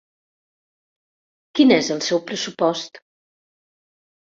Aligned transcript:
Quin 1.59 1.75
és 1.77 1.91
el 1.97 2.03
seu 2.07 2.23
pressupost? 2.33 3.01